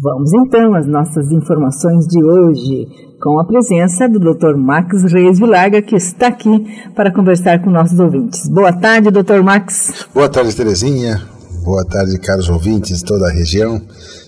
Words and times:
Vamos 0.00 0.30
então 0.32 0.74
às 0.74 0.86
nossas 0.86 1.30
informações 1.30 2.06
de 2.06 2.24
hoje, 2.24 2.88
com 3.20 3.38
a 3.38 3.44
presença 3.44 4.08
do 4.08 4.18
Dr. 4.18 4.56
Max 4.56 5.12
Reis 5.12 5.38
Vilaga, 5.38 5.82
que 5.82 5.94
está 5.94 6.28
aqui 6.28 6.64
para 6.96 7.12
conversar 7.12 7.62
com 7.62 7.70
nossos 7.70 7.98
ouvintes. 8.00 8.48
Boa 8.48 8.72
tarde, 8.72 9.10
Dr. 9.10 9.42
Max. 9.42 10.06
Boa 10.14 10.30
tarde, 10.30 10.56
Terezinha. 10.56 11.20
Boa 11.62 11.84
tarde, 11.84 12.18
caros 12.18 12.48
ouvintes 12.48 13.00
de 13.00 13.04
toda 13.04 13.28
a 13.28 13.32
região. 13.32 13.82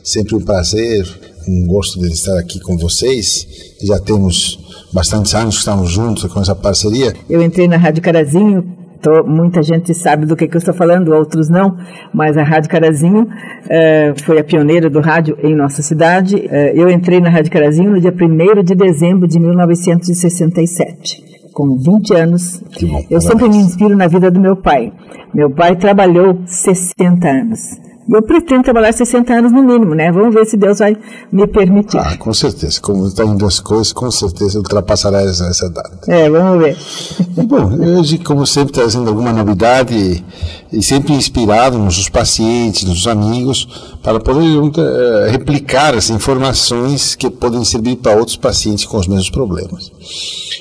Sempre 0.04 0.34
um 0.36 0.44
prazer, 0.44 1.02
um 1.48 1.66
gosto 1.66 1.98
de 1.98 2.08
estar 2.08 2.38
aqui 2.38 2.60
com 2.60 2.76
vocês. 2.76 3.46
Já 3.82 3.98
temos 3.98 4.58
bastantes 4.92 5.34
anos 5.34 5.54
que 5.54 5.60
estamos 5.60 5.90
juntos 5.90 6.24
com 6.26 6.40
essa 6.40 6.54
parceria. 6.54 7.14
Eu 7.28 7.42
entrei 7.42 7.66
na 7.66 7.78
Rádio 7.78 8.02
Carazinho 8.02 8.83
Tô, 9.04 9.22
muita 9.22 9.62
gente 9.62 9.92
sabe 9.92 10.24
do 10.24 10.34
que, 10.34 10.48
que, 10.48 10.56
eu 10.56 10.58
estou 10.58 10.72
falando, 10.72 11.12
outros 11.12 11.50
não, 11.50 11.76
mas 12.10 12.38
a 12.38 12.42
Rádio 12.42 12.70
Carazinho 12.70 13.28
eh, 13.68 14.14
foi 14.24 14.38
a 14.38 14.44
pioneira 14.44 14.88
do 14.88 14.98
rádio 14.98 15.36
em 15.42 15.54
nossa 15.54 15.82
cidade. 15.82 16.48
Eh, 16.50 16.72
eu 16.74 16.88
entrei 16.88 17.20
na 17.20 17.28
Rádio 17.28 17.52
Carazinho 17.52 17.90
no 17.90 18.00
dia 18.00 18.10
1 18.10 18.62
de 18.62 18.74
dezembro 18.74 19.28
de 19.28 19.38
1967 19.38 21.22
com 21.52 21.76
20 21.76 22.14
anos. 22.14 22.64
Eu 23.10 23.20
sempre 23.20 23.46
me 23.46 23.58
inspiro 23.58 23.94
na 23.94 24.06
vida 24.06 24.30
do 24.30 24.40
meu 24.40 24.56
pai. 24.56 24.90
Meu 25.34 25.50
pai 25.50 25.76
trabalhou 25.76 26.40
60 26.46 27.28
anos. 27.28 27.60
Eu 28.08 28.22
pretendo 28.22 28.62
trabalhar 28.62 28.92
60 28.92 29.32
anos 29.32 29.52
no 29.52 29.62
mínimo, 29.62 29.94
né? 29.94 30.12
Vamos 30.12 30.34
ver 30.34 30.44
se 30.44 30.56
Deus 30.56 30.78
vai 30.78 30.96
me 31.32 31.46
permitir. 31.46 31.98
Ah, 31.98 32.16
com 32.18 32.34
certeza. 32.34 32.80
Como 32.80 33.06
está 33.06 33.24
indo 33.24 33.46
as 33.46 33.60
coisas, 33.60 33.92
com 33.92 34.10
certeza 34.10 34.58
ultrapassará 34.58 35.22
essa, 35.22 35.46
essa 35.46 35.70
data. 35.70 35.98
É, 36.08 36.28
vamos 36.28 36.62
ver. 36.62 36.76
E, 37.36 37.42
bom, 37.46 37.98
hoje, 37.98 38.18
como 38.18 38.46
sempre, 38.46 38.72
trazendo 38.74 39.08
alguma 39.08 39.32
novidade 39.32 40.22
e 40.70 40.82
sempre 40.82 41.14
inspirado 41.14 41.78
nos 41.78 42.08
pacientes, 42.08 42.84
nos 42.84 43.06
amigos, 43.06 43.93
para 44.04 44.20
poder 44.20 44.58
uh, 44.58 45.30
replicar 45.30 45.94
as 45.94 46.10
informações 46.10 47.14
que 47.14 47.30
podem 47.30 47.64
servir 47.64 47.96
para 47.96 48.14
outros 48.14 48.36
pacientes 48.36 48.84
com 48.84 48.98
os 48.98 49.08
mesmos 49.08 49.30
problemas. 49.30 49.90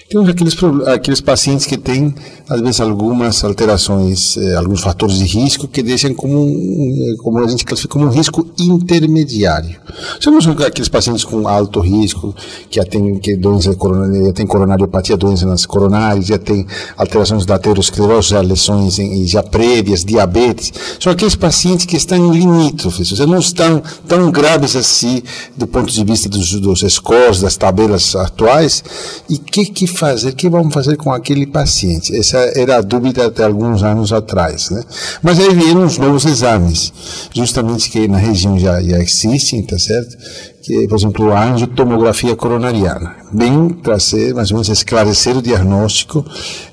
Temos 0.09 0.29
aqueles, 0.29 0.55
aqueles 0.87 1.19
pacientes 1.19 1.65
que 1.65 1.75
têm, 1.75 2.13
às 2.47 2.61
vezes, 2.61 2.79
algumas 2.79 3.43
alterações, 3.43 4.37
eh, 4.37 4.55
alguns 4.55 4.81
fatores 4.81 5.17
de 5.17 5.25
risco 5.25 5.67
que 5.67 5.81
deixam 5.81 6.13
como, 6.13 6.39
um, 6.39 7.15
como 7.17 7.39
a 7.39 7.47
gente 7.47 7.65
classifica 7.65 7.93
como 7.93 8.05
um 8.05 8.09
risco 8.09 8.47
intermediário. 8.59 9.75
São 10.19 10.37
aqueles 10.37 10.87
pacientes 10.87 11.25
com 11.25 11.47
alto 11.47 11.79
risco, 11.79 12.33
que 12.69 12.75
já 12.75 12.85
têm 12.85 13.17
que 13.17 13.35
doença 13.35 13.73
coronária, 13.75 14.25
já 14.25 14.33
tem 14.33 14.45
coronariopatia, 14.45 15.17
doenças 15.17 15.65
coronárias, 15.65 16.27
já 16.27 16.37
tem 16.37 16.65
alterações 16.95 17.43
da 17.43 17.55
aterosclerose, 17.55 18.29
já 18.29 18.41
lesões 18.41 18.99
já 19.25 19.41
prévias, 19.41 20.05
diabetes. 20.05 20.71
São 20.99 21.11
aqueles 21.11 21.35
pacientes 21.35 21.87
que 21.87 21.97
estão 21.97 22.31
limítrofes, 22.31 23.11
não 23.33 23.39
estão 23.39 23.81
tão 24.07 24.31
graves 24.31 24.75
assim 24.75 25.23
do 25.57 25.65
ponto 25.65 25.91
de 25.91 26.03
vista 26.03 26.29
dos, 26.29 26.53
dos 26.59 26.81
scores, 26.93 27.41
das 27.41 27.57
tabelas 27.57 28.15
atuais. 28.15 28.83
E 29.27 29.35
o 29.35 29.39
que, 29.39 29.65
que 29.65 29.87
fazer? 29.87 30.29
O 30.29 30.35
que 30.35 30.49
vamos 30.49 30.73
fazer 30.73 30.95
com 30.95 31.11
aquele 31.11 31.47
paciente? 31.47 32.15
Essa 32.15 32.37
era 32.55 32.77
a 32.77 32.81
dúvida 32.81 33.25
até 33.25 33.43
alguns 33.43 33.81
anos 33.81 34.13
atrás. 34.13 34.69
Né? 34.69 34.83
Mas 35.21 35.39
aí 35.39 35.53
vieram 35.53 35.85
os 35.85 35.97
novos 35.97 36.25
exames, 36.25 36.93
justamente 37.33 37.89
que 37.89 38.07
na 38.07 38.17
região 38.17 38.57
já, 38.59 38.81
já 38.81 38.99
existem, 38.99 39.63
tá 39.63 39.79
certo? 39.79 40.15
Que, 40.63 40.87
por 40.87 40.95
exemplo, 40.95 41.33
a 41.33 41.43
angiotomografia 41.43 42.35
coronariana, 42.37 43.17
bem 43.31 43.67
trazer, 43.69 44.33
mais 44.33 44.49
ou 44.49 44.55
menos, 44.55 44.69
esclarecer 44.69 45.37
o 45.37 45.41
diagnóstico, 45.41 46.25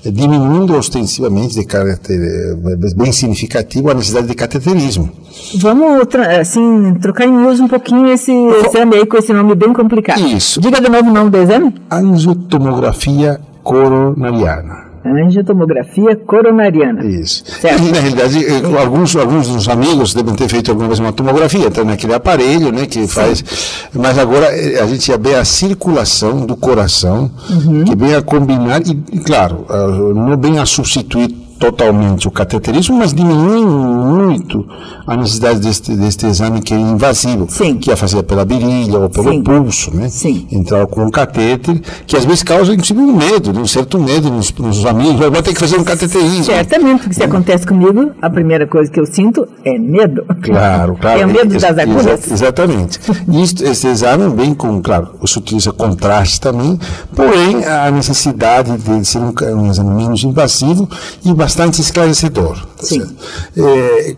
eh, 0.05 0.09
diminuindo 0.09 0.73
ostensivamente, 0.77 1.55
de 1.55 1.65
caráter 1.65 2.17
eh, 2.17 2.95
bem 2.95 3.11
significativo, 3.11 3.91
a 3.91 3.93
necessidade 3.93 4.27
de 4.27 4.33
cateterismo. 4.33 5.11
Vamos, 5.55 6.07
assim, 6.39 6.93
trocar 7.01 7.25
em 7.25 7.45
uso 7.45 7.65
um 7.65 7.67
pouquinho 7.67 8.07
esse 8.07 8.31
exame 8.31 8.95
aí 8.95 9.05
com 9.05 9.17
esse 9.17 9.33
nome 9.33 9.55
bem 9.55 9.73
complicado. 9.73 10.21
Isso. 10.21 10.61
Diga 10.61 10.79
de 10.79 10.89
novo 10.89 11.09
o 11.09 11.13
nome 11.13 11.29
do 11.29 11.37
exame. 11.37 11.75
Angiotomografia 11.91 13.41
coronariana 13.61 14.90
angiotomografia 15.05 16.15
coronariana. 16.15 17.03
Isso. 17.05 17.43
Certo. 17.45 17.83
E, 17.83 17.89
na 17.91 17.99
realidade, 17.99 18.45
eh, 18.45 18.79
alguns, 18.79 19.15
alguns 19.15 19.47
dos 19.47 19.67
amigos 19.67 20.13
devem 20.13 20.35
ter 20.35 20.47
feito 20.47 20.71
alguma 20.71 20.87
vez 20.87 20.99
uma 20.99 21.11
tomografia, 21.13 21.67
então 21.67 21.83
naquele 21.83 22.13
aparelho, 22.13 22.71
né, 22.71 22.85
que 22.85 23.01
Sim. 23.01 23.07
faz. 23.07 23.87
Mas 23.93 24.17
agora 24.17 24.47
eh, 24.47 24.79
a 24.79 24.85
gente 24.85 25.11
vê 25.17 25.35
a 25.35 25.45
circulação 25.45 26.45
do 26.45 26.55
coração, 26.55 27.31
uhum. 27.49 27.83
que 27.85 27.95
vem 27.95 28.15
a 28.15 28.21
combinar, 28.21 28.81
e, 28.81 28.91
e 29.11 29.19
claro, 29.19 29.65
não 30.13 30.37
vem 30.37 30.59
a 30.59 30.65
substituir 30.65 31.40
totalmente 31.61 32.27
o 32.27 32.31
cateterismo, 32.31 32.97
mas 32.97 33.13
diminui 33.13 33.63
muito 33.63 34.67
a 35.05 35.15
necessidade 35.15 35.59
deste, 35.59 35.95
deste 35.95 36.25
exame 36.25 36.59
que 36.59 36.73
é 36.73 36.77
invasivo, 36.77 37.45
Sim. 37.47 37.77
que 37.77 37.91
é 37.91 37.95
fazer 37.95 38.23
pela 38.23 38.43
virilha 38.43 38.97
ou 38.97 39.07
pelo 39.07 39.29
Sim. 39.29 39.43
pulso, 39.43 39.95
né? 39.95 40.09
Sim. 40.09 40.47
Entrar 40.51 40.87
com 40.87 41.05
um 41.05 41.11
catéter, 41.11 41.79
que 42.07 42.17
às 42.17 42.25
vezes 42.25 42.41
causa 42.41 42.73
inclusive 42.73 42.99
um 42.99 43.15
medo, 43.15 43.51
um 43.51 43.67
certo 43.67 43.99
medo 43.99 44.31
nos, 44.31 44.51
nos 44.53 44.83
amigos, 44.87 45.19
vai 45.19 45.43
ter 45.43 45.53
que 45.53 45.59
fazer 45.59 45.77
um 45.77 45.83
cateterismo. 45.83 46.45
Certamente, 46.45 47.01
porque 47.01 47.13
se 47.13 47.23
acontece 47.23 47.67
comigo, 47.67 48.11
a 48.19 48.29
primeira 48.29 48.65
coisa 48.65 48.91
que 48.91 48.99
eu 48.99 49.05
sinto 49.05 49.47
é 49.63 49.77
medo. 49.77 50.25
Claro, 50.41 50.97
claro. 50.99 51.19
É 51.19 51.25
o 51.27 51.29
medo 51.29 51.59
das 51.59 51.77
agulhas. 51.77 52.25
Exa 52.25 52.33
exatamente. 52.33 52.99
Isto, 53.31 53.63
esse 53.63 53.87
exame 53.87 54.35
vem 54.35 54.55
com, 54.55 54.81
claro, 54.81 55.09
se 55.23 55.37
utiliza 55.37 55.71
contraste 55.71 56.41
também, 56.41 56.79
porém 57.15 57.63
a 57.65 57.91
necessidade 57.91 58.75
de 58.77 59.05
ser 59.05 59.19
um, 59.19 59.31
um 59.59 59.69
exame 59.69 59.91
menos 59.91 60.23
invasivo 60.23 60.89
e 61.23 61.31
bastante 61.31 61.50
bastante 61.51 61.81
esclarecedor. 61.81 62.65
Tá 62.77 62.83
Sim. 62.83 63.15
É, 63.57 64.15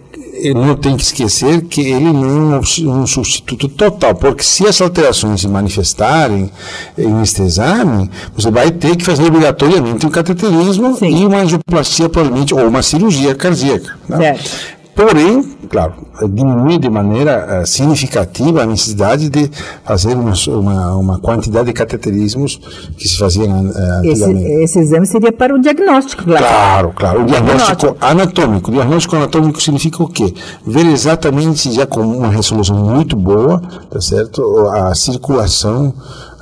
não 0.53 0.75
tem 0.75 0.95
que 0.95 1.03
esquecer 1.03 1.61
que 1.63 1.81
ele 1.81 2.11
não 2.11 2.55
é 2.55 2.59
um 2.59 3.07
substituto 3.07 3.67
total, 3.69 4.13
porque 4.13 4.43
se 4.43 4.67
as 4.67 4.79
alterações 4.81 5.41
se 5.41 5.47
manifestarem 5.47 6.51
neste 6.97 7.41
exame, 7.41 8.09
você 8.35 8.51
vai 8.51 8.71
ter 8.71 8.95
que 8.95 9.03
fazer 9.03 9.23
obrigatoriamente 9.23 10.05
um 10.05 10.09
cateterismo 10.09 10.97
Sim. 10.97 11.21
e 11.21 11.25
uma 11.25 11.37
angioplastia, 11.37 12.09
provavelmente, 12.09 12.53
ou 12.53 12.67
uma 12.67 12.81
cirurgia 12.81 13.33
cardíaca. 13.33 13.97
Né? 14.07 14.17
Certo. 14.17 14.51
Porém, 14.95 15.43
claro, 15.69 15.93
diminui 16.29 16.77
de 16.77 16.87
maneira 16.87 17.61
uh, 17.61 17.67
significativa 17.67 18.61
a 18.61 18.65
necessidade 18.65 19.27
de 19.27 19.49
fazer 19.83 20.15
uma, 20.15 20.95
uma, 20.95 21.19
quantidade 21.19 21.67
de 21.67 21.73
cateterismos 21.73 22.57
que 22.95 23.07
se 23.07 23.17
faziam 23.17 23.47
uh, 23.47 23.99
antigamente. 23.99 24.43
Esse, 24.43 24.63
esse, 24.63 24.79
exame 24.79 25.07
seria 25.07 25.31
para 25.31 25.55
o 25.55 25.59
diagnóstico, 25.59 26.23
claro. 26.23 26.45
Claro, 26.45 26.93
claro. 26.95 27.21
O 27.23 27.25
diagnóstico, 27.25 27.81
diagnóstico 27.81 28.05
anatômico. 28.05 28.69
O 28.69 28.73
diagnóstico 28.73 29.15
anatômico 29.15 29.61
significa 29.61 30.03
o 30.03 30.07
quê? 30.07 30.31
Ver 30.65 30.85
exatamente, 30.85 31.71
já 31.71 31.87
com 31.87 32.01
uma 32.01 32.29
resolução 32.29 32.77
muito 32.77 33.15
boa, 33.15 33.59
tá 33.89 33.99
certo? 33.99 34.67
A 34.67 34.93
circulação 34.93 35.93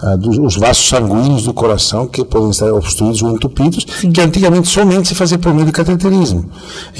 ah, 0.01 0.16
dos, 0.16 0.38
os 0.38 0.56
vasos 0.56 0.88
sanguíneos 0.88 1.44
do 1.44 1.53
coração 1.53 2.07
que 2.07 2.25
podem 2.25 2.50
estar 2.50 2.73
obstruídos 2.73 3.22
ou 3.22 3.31
entupidos, 3.31 3.85
Sim. 4.00 4.12
que 4.12 4.19
antigamente 4.19 4.67
somente 4.67 5.07
se 5.07 5.13
fazia 5.16 5.38
por 5.38 5.53
meio 5.53 5.67
de 5.67 5.72
cateterismo. 5.72 6.45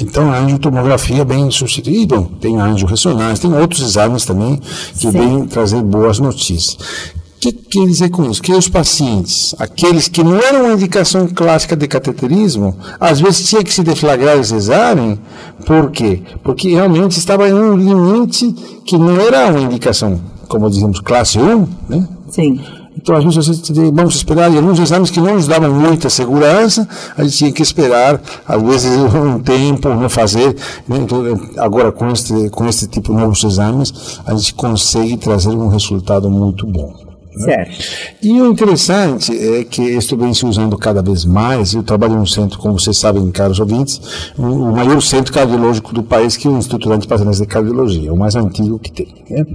Então 0.00 0.30
a 0.30 0.38
angiotomografia 0.38 1.24
bem 1.24 1.50
substituída, 1.50 2.24
tem 2.40 2.60
angiorressonância, 2.60 3.48
tem 3.48 3.58
outros 3.58 3.80
exames 3.80 4.24
também 4.24 4.60
que 4.92 4.98
Sim. 4.98 5.10
vêm 5.10 5.46
trazer 5.46 5.82
boas 5.82 6.20
notícias. 6.20 6.74
O 6.74 7.40
que 7.42 7.52
quer 7.52 7.86
dizer 7.86 8.08
com 8.10 8.30
isso? 8.30 8.40
Que 8.40 8.52
os 8.52 8.68
pacientes, 8.68 9.52
aqueles 9.58 10.06
que 10.06 10.22
não 10.22 10.40
eram 10.40 10.66
uma 10.66 10.74
indicação 10.74 11.26
clássica 11.26 11.74
de 11.74 11.88
cateterismo, 11.88 12.76
às 13.00 13.20
vezes 13.20 13.48
tinha 13.48 13.64
que 13.64 13.74
se 13.74 13.82
deflagrar 13.82 14.38
esse 14.38 14.54
exame, 14.54 15.18
por 15.66 15.90
quê? 15.90 16.22
Porque 16.44 16.68
realmente 16.68 17.18
estava 17.18 17.48
em 17.48 17.52
um 17.52 17.76
limite 17.76 18.52
que 18.84 18.96
não 18.96 19.20
era 19.20 19.48
uma 19.48 19.60
indicação, 19.60 20.20
como 20.46 20.70
dizemos, 20.70 21.00
classe 21.00 21.36
1, 21.36 21.66
né? 21.88 22.08
Sim. 22.30 22.60
Então, 23.02 23.16
às 23.16 23.24
vezes, 23.24 23.68
vamos 23.92 24.14
esperar, 24.14 24.52
e 24.52 24.56
alguns 24.56 24.78
exames 24.78 25.10
que 25.10 25.20
não 25.20 25.34
nos 25.34 25.48
davam 25.48 25.74
muita 25.74 26.08
segurança, 26.08 26.88
a 27.16 27.24
gente 27.24 27.36
tinha 27.36 27.52
que 27.52 27.60
esperar, 27.60 28.20
às 28.46 28.62
vezes, 28.62 28.92
um 29.12 29.40
tempo, 29.40 29.88
não 29.88 30.08
fazer. 30.08 30.56
Né? 30.86 30.98
Então, 30.98 31.20
agora, 31.58 31.90
com 31.90 32.08
este, 32.10 32.48
com 32.50 32.68
este 32.68 32.86
tipo 32.86 33.12
de 33.12 33.20
novos 33.20 33.42
exames, 33.42 34.20
a 34.24 34.34
gente 34.36 34.54
consegue 34.54 35.16
trazer 35.16 35.50
um 35.50 35.66
resultado 35.66 36.30
muito 36.30 36.64
bom. 36.64 37.11
Né? 37.36 37.44
Certo. 37.44 38.16
E 38.22 38.40
o 38.40 38.46
interessante 38.46 39.32
é 39.32 39.64
que 39.64 39.82
estou 39.82 40.18
vem 40.18 40.34
se 40.34 40.44
usando 40.44 40.76
cada 40.76 41.02
vez 41.02 41.24
mais. 41.24 41.74
Eu 41.74 41.82
trabalho 41.82 42.14
num 42.14 42.26
centro, 42.26 42.58
como 42.58 42.78
vocês 42.78 42.98
sabem, 42.98 43.30
caros 43.30 43.58
ouvintes, 43.58 44.00
o 44.36 44.72
maior 44.72 45.00
centro 45.00 45.32
cardiológico 45.32 45.94
do 45.94 46.02
país, 46.02 46.36
que 46.36 46.46
é 46.46 46.50
o 46.50 46.58
Instituto 46.58 46.88
Dante 46.88 47.06
Passanese 47.06 47.40
de 47.40 47.46
Cardiologia, 47.46 48.12
o 48.12 48.16
mais 48.16 48.36
antigo 48.36 48.78
que 48.78 48.92
tem. 48.92 49.14
Né? 49.28 49.46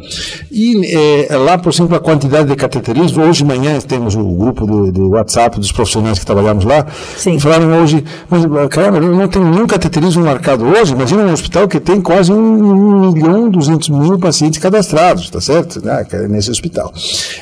E 0.52 1.28
é, 1.30 1.38
lá, 1.38 1.58
por 1.58 1.72
exemplo, 1.72 1.96
a 1.96 2.00
quantidade 2.00 2.50
de 2.50 2.56
cateterismo, 2.56 3.24
hoje 3.24 3.40
de 3.40 3.46
manhã 3.46 3.80
temos 3.80 4.16
o 4.16 4.24
grupo 4.24 4.66
de, 4.66 4.92
de 4.92 5.02
WhatsApp 5.02 5.60
dos 5.60 5.72
profissionais 5.72 6.20
que 6.20 6.26
trabalhamos 6.26 6.66
lá, 6.66 6.86
Sim. 7.16 7.40
falaram 7.40 7.82
hoje, 7.82 8.04
mas 8.30 8.44
caramba, 8.70 9.00
não 9.00 9.28
tem 9.28 9.44
nenhum 9.44 9.68
cateterismo 9.68 10.24
marcado 10.24 10.66
hoje, 10.66 10.94
imagina 10.94 11.24
um 11.24 11.32
hospital 11.32 11.68
que 11.68 11.80
tem 11.80 12.02
quase 12.02 12.32
um, 12.32 13.12
milhão, 13.12 13.50
duzentos 13.50 13.90
mil 13.90 14.18
pacientes 14.18 14.60
cadastrados, 14.60 15.30
tá 15.30 15.40
certo? 15.40 15.82
Ah, 15.88 16.06
nesse 16.28 16.50
hospital. 16.50 16.94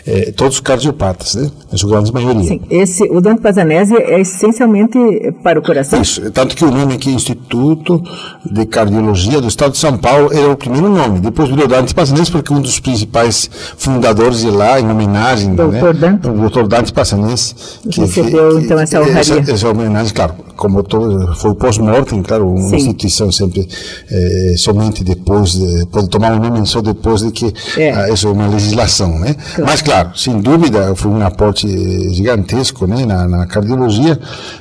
É, 0.05 0.24
É, 0.25 0.31
todos 0.31 0.59
cardiopatas, 0.59 1.35
né? 1.35 1.51
Em 1.71 1.77
sua 1.77 1.91
grande 1.91 2.11
maioria. 2.11 2.43
Sim, 2.43 2.61
esse, 2.67 3.03
o 3.03 3.21
Dante 3.21 3.41
Pazanese 3.41 3.95
é 3.95 4.19
essencialmente 4.19 4.97
para 5.43 5.59
o 5.59 5.61
coração? 5.61 6.01
Isso, 6.01 6.31
tanto 6.31 6.55
que 6.55 6.65
o 6.65 6.71
nome 6.71 6.95
aqui, 6.95 7.11
Instituto 7.11 8.01
de 8.43 8.65
Cardiologia 8.65 9.39
do 9.39 9.47
Estado 9.47 9.73
de 9.73 9.77
São 9.77 9.95
Paulo, 9.97 10.33
era 10.33 10.49
o 10.51 10.57
primeiro 10.57 10.89
nome. 10.89 11.19
Depois 11.19 11.47
virou 11.47 11.67
Dante 11.67 11.93
Pazanese, 11.93 12.31
porque 12.31 12.51
um 12.51 12.59
dos 12.59 12.79
principais 12.79 13.49
fundadores 13.77 14.39
de 14.39 14.49
lá, 14.49 14.79
em 14.79 14.89
homenagem, 14.89 15.53
Doutor 15.53 15.93
né? 15.93 15.99
Dante? 15.99 16.27
O 16.27 16.33
doutor 16.33 16.67
Dante 16.67 16.91
Pazanese. 16.91 17.53
Que 17.87 18.01
recebeu, 18.01 18.59
então, 18.59 18.79
essa 18.79 18.99
honraria. 18.99 19.19
Essa, 19.19 19.51
essa 19.51 19.69
homenagem, 19.69 20.11
claro, 20.11 20.33
como 20.55 20.83
todo, 20.83 21.35
foi 21.35 21.53
pós-mortem, 21.55 22.21
claro, 22.21 22.49
uma 22.49 22.69
Sim. 22.69 22.75
instituição 22.77 23.31
sempre 23.31 23.67
é, 24.09 24.55
somente 24.57 25.03
depois, 25.03 25.51
de, 25.51 25.85
pode 25.87 26.09
tomar 26.09 26.33
um 26.33 26.39
nome 26.39 26.65
só 26.65 26.81
depois 26.81 27.21
de 27.21 27.31
que 27.31 27.53
é. 27.77 27.91
Ah, 27.91 28.09
isso 28.09 28.27
é 28.27 28.31
uma 28.31 28.47
legislação, 28.47 29.19
né? 29.19 29.33
Claro. 29.33 29.71
Mas, 29.71 29.81
claro, 29.81 30.17
sem 30.17 30.39
dúvida, 30.39 30.95
foi 30.95 31.11
um 31.11 31.21
aporte 31.21 31.67
gigantesco 32.13 32.87
né, 32.87 33.05
na, 33.05 33.27
na 33.27 33.45
cardiologia 33.45 34.19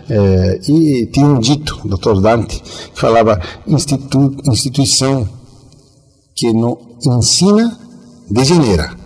é, 0.09 0.61
e 0.69 1.07
tinha 1.07 1.27
um 1.27 1.39
dito, 1.39 1.81
o 1.85 1.89
doutor 1.89 2.21
Dante, 2.21 2.63
que 2.95 3.01
falava 3.01 3.41
institu 3.67 4.35
instituição 4.47 5.29
que 6.35 6.53
não 6.53 6.79
ensina, 7.07 7.79
degenera. 8.31 9.04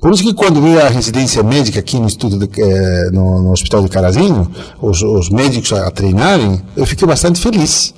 Por 0.00 0.12
isso 0.12 0.22
que 0.22 0.34
quando 0.34 0.60
veio 0.60 0.80
a 0.80 0.88
residência 0.88 1.42
médica 1.42 1.80
aqui 1.80 1.98
no, 1.98 2.06
Instituto 2.06 2.38
de, 2.38 2.48
eh, 2.60 3.10
no, 3.12 3.42
no, 3.42 3.50
Hospital 3.50 3.82
de 3.82 3.88
Carazinho, 3.88 4.50
os, 4.80 5.02
os, 5.02 5.30
médicos 5.30 5.72
a 5.72 5.90
treinarem, 5.90 6.60
eu 6.76 6.86
fiquei 6.86 7.08
bastante 7.08 7.40
feliz. 7.40 7.94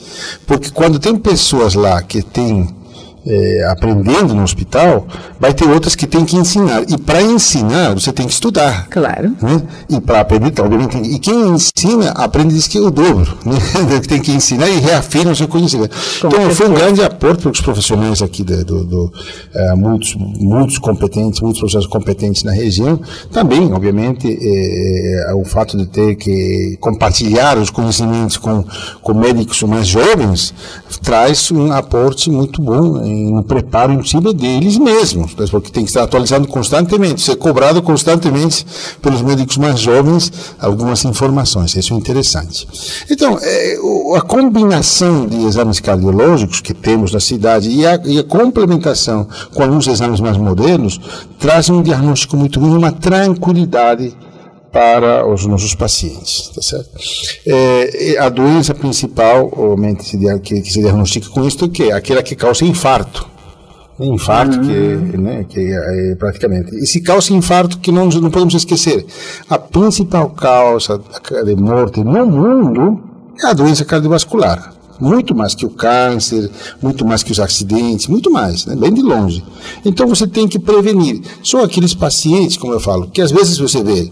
Porque 0.47 0.71
quando 0.71 0.99
tem 0.99 1.17
pessoas 1.17 1.75
lá 1.75 2.01
que 2.01 2.23
têm 2.23 2.69
é, 3.27 3.65
aprendendo 3.71 4.35
no 4.35 4.43
hospital, 4.43 5.07
vai 5.39 5.53
ter 5.53 5.69
outras 5.69 5.95
que 5.95 6.07
tem 6.07 6.25
que 6.25 6.37
ensinar. 6.37 6.83
E 6.89 6.97
para 6.97 7.21
ensinar, 7.21 7.95
você 7.95 8.13
tem 8.13 8.27
que 8.27 8.33
estudar. 8.33 8.89
Claro. 8.89 9.35
Né? 9.43 9.63
E 9.91 10.01
para 10.01 10.21
aprender, 10.21 10.53
obviamente, 10.61 10.97
e 10.97 11.19
quem 11.19 11.51
ensina, 11.51 11.73
aprende 12.15 12.55
diz 12.55 12.67
que 12.67 12.79
é 12.79 12.81
o 12.81 12.91
dobro. 12.91 13.37
Né? 13.45 13.57
tem 14.07 14.21
que 14.21 14.33
ensinar 14.33 14.69
e 14.69 14.79
reafirma 14.79 15.33
o 15.33 15.37
seu 15.37 15.49
conhecimento. 15.49 15.95
Então, 16.19 16.51
foi 16.51 16.69
um 16.69 16.75
grande 16.75 17.03
aporte 17.03 17.43
para 17.43 17.51
os 17.51 17.61
profissionais 17.61 18.23
aqui, 18.23 18.43
do, 18.43 18.65
do, 18.65 18.85
do 18.85 19.13
é, 19.55 19.75
muitos, 19.75 20.15
muitos 20.15 20.79
competentes, 20.79 21.41
muitos 21.41 21.61
professores 21.61 21.87
competentes 21.87 22.43
na 22.43 22.53
região. 22.53 23.01
Também, 23.33 23.73
obviamente, 23.73 24.39
é, 24.41 25.35
o 25.35 25.45
fato 25.45 25.77
de 25.77 25.87
ter 25.87 26.17
que 26.17 26.77
compartilhar 26.81 27.59
os 27.59 27.71
conhecimentos 27.71 28.37
com, 28.37 28.65
com 29.03 29.15
médicos 29.15 29.63
mais 29.63 29.87
jovens 29.87 30.55
traz 31.03 31.51
um 31.51 31.73
aporte 31.73 32.31
muito 32.31 32.61
bom 32.63 33.05
em 33.05 33.43
preparo 33.43 33.93
em 33.93 34.05
cima 34.05 34.33
deles 34.33 34.77
mesmos, 34.79 35.35
né? 35.37 35.47
porque 35.51 35.71
tem 35.71 35.85
que 35.85 35.91
estar 35.91 36.03
atualizando 36.03 36.47
constantemente, 36.49 37.21
ser 37.21 37.37
cobrado 37.37 37.83
constantemente 37.83 38.67
pelos 39.01 39.23
médicos 39.23 39.57
mais 39.57 39.79
jovens 39.81 40.33
algumas 40.59 41.05
informações. 41.05 41.68
Isso 41.75 41.95
é 41.95 41.97
interessante. 41.97 42.67
Então, 43.11 43.39
é, 43.41 43.77
a 44.17 44.21
combinação 44.21 45.27
de 45.27 45.45
exames 45.45 45.81
cardiológicos 45.81 46.61
que 46.61 46.75
temos 46.75 47.13
na 47.13 47.21
cidade 47.21 47.71
e 47.71 47.87
a, 47.87 48.01
e 48.05 48.19
a 48.19 48.25
complementação 48.25 49.27
com 49.55 49.63
alguns 49.63 49.87
exames 49.87 50.21
mais 50.21 50.37
modernos 50.37 51.01
traz 51.39 51.69
um 51.71 51.83
diagnóstico 51.83 52.37
muito 52.37 52.61
bom, 52.61 52.77
uma 52.77 52.93
tranquilidade 52.93 54.15
para 54.71 55.27
os 55.27 55.47
nossos 55.47 55.75
pacientes, 55.75 56.51
tá 56.55 56.61
certo? 56.61 56.91
É, 57.47 58.17
a 58.19 58.29
doença 58.29 58.75
principal, 58.75 59.51
obviamente, 59.57 60.17
que, 60.43 60.61
que 60.61 60.73
se 60.73 60.81
diagnostica 60.81 61.29
com 61.31 61.49
que 61.71 61.85
é 61.85 61.93
aquela 61.93 62.23
que 62.23 62.37
causa 62.37 62.65
infarto. 62.65 63.38
Infarto, 64.01 64.59
uhum. 64.59 65.11
que, 65.11 65.17
né, 65.17 65.45
que 65.49 65.59
é, 65.59 66.13
é, 66.13 66.15
praticamente. 66.15 66.75
E 66.77 66.87
se 66.87 67.01
causa 67.01 67.33
infarto, 67.33 67.79
que 67.79 67.91
não, 67.91 68.07
não 68.09 68.31
podemos 68.31 68.55
esquecer, 68.55 69.05
a 69.51 69.59
principal 69.59 70.31
causa 70.31 71.01
de 71.45 71.57
morte 71.57 72.05
no 72.05 72.27
mundo 72.27 73.01
é 73.43 73.47
a 73.47 73.53
doença 73.53 73.85
cardiovascular. 73.85 74.75
Muito 75.01 75.35
mais 75.35 75.55
que 75.55 75.65
o 75.65 75.71
câncer, 75.71 76.51
muito 76.83 77.05
mais 77.05 77.23
que 77.23 77.31
os 77.31 77.39
acidentes, 77.39 78.09
muito 78.09 78.31
mais, 78.31 78.67
né? 78.67 78.75
bem 78.75 78.93
de 78.93 79.03
longe. 79.03 79.45
Então 79.85 80.09
você 80.09 80.27
tem 80.27 80.49
que 80.49 80.59
prevenir. 80.59 81.21
Só 81.43 81.65
aqueles 81.65 81.95
pacientes, 81.95 82.57
como 82.57 82.73
eu 82.73 82.81
falo, 82.81 83.09
que 83.09 83.21
às 83.21 83.31
vezes 83.31 83.59
você 83.59 83.83
vê 83.83 84.11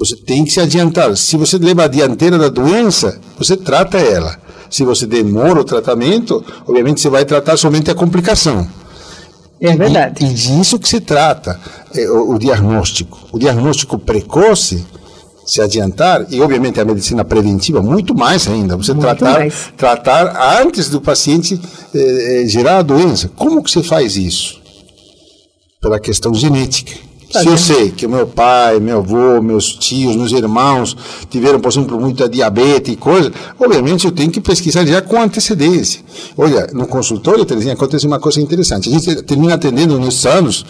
você 0.00 0.16
tem 0.16 0.46
que 0.46 0.50
se 0.50 0.58
adiantar. 0.58 1.14
Se 1.14 1.36
você 1.36 1.58
leva 1.58 1.84
a 1.84 1.86
dianteira 1.86 2.38
da 2.38 2.48
doença, 2.48 3.20
você 3.36 3.54
trata 3.54 3.98
ela. 3.98 4.34
Se 4.70 4.82
você 4.82 5.06
demora 5.06 5.60
o 5.60 5.64
tratamento, 5.64 6.42
obviamente 6.66 7.02
você 7.02 7.10
vai 7.10 7.26
tratar 7.26 7.58
somente 7.58 7.90
a 7.90 7.94
complicação. 7.94 8.66
É 9.60 9.76
verdade. 9.76 10.24
E, 10.24 10.28
e 10.28 10.32
disso 10.32 10.78
que 10.78 10.88
se 10.88 11.00
trata 11.00 11.60
é, 11.94 12.08
o, 12.08 12.30
o, 12.30 12.38
diagnóstico. 12.38 13.18
O 13.30 13.38
diagnóstico 13.38 13.98
precoce, 13.98 14.86
se 15.44 15.60
adiantar, 15.60 16.26
e 16.30 16.40
obviamente 16.40 16.80
a 16.80 16.84
medicina 16.84 17.24
preventiva, 17.24 17.82
muito 17.82 18.14
mais 18.14 18.48
ainda. 18.48 18.76
Você 18.76 18.92
muito 18.92 19.02
tratar, 19.02 19.38
mais. 19.38 19.72
tratar 19.76 20.60
antes 20.62 20.88
do 20.88 21.00
paciente 21.00 21.60
é, 21.94 22.42
é, 22.42 22.46
gerar 22.46 22.78
a 22.78 22.82
doença. 22.82 23.30
Como 23.36 23.62
que 23.62 23.70
você 23.70 23.82
faz 23.82 24.16
isso? 24.16 24.58
Pela 25.80 26.00
questão 26.00 26.32
genética. 26.32 27.09
Se 27.30 27.46
eu 27.46 27.56
sei 27.56 27.92
que 27.92 28.08
meu 28.08 28.26
pai, 28.26 28.80
meu 28.80 28.98
avô, 28.98 29.40
meus 29.40 29.72
tios, 29.72 30.16
meus 30.16 30.32
irmãos 30.32 30.96
tiveram, 31.30 31.60
por 31.60 31.70
exemplo, 31.70 32.00
muita 32.00 32.28
diabetes 32.28 32.92
e 32.92 32.96
coisa, 32.96 33.32
obviamente 33.58 34.04
eu 34.04 34.10
tenho 34.10 34.32
que 34.32 34.40
pesquisar 34.40 34.84
já 34.84 35.00
com 35.00 35.20
antecedência. 35.22 36.00
Olha, 36.36 36.66
no 36.72 36.88
consultório, 36.88 37.44
Terezinha, 37.44 37.74
acontece 37.74 38.04
uma 38.04 38.18
coisa 38.18 38.40
interessante. 38.40 38.88
A 38.88 38.92
gente 38.92 39.22
termina 39.22 39.54
atendendo 39.54 39.98
nesses 40.00 40.26
anos 40.26 40.66